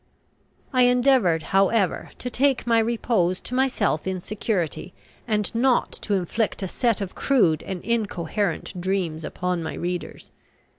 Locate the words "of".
7.01-7.13